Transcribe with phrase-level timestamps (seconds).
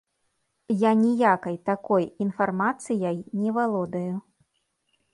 [0.83, 4.15] Я ніякай такой інфармацыяй не валодаю.